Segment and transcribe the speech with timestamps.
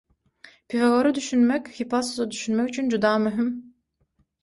[0.69, 3.75] Pifagora düşünmek Hippasusa düşünmek üçin juda möhüm.